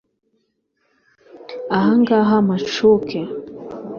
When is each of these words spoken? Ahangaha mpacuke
Ahangaha 1.77 2.35
mpacuke 2.45 3.19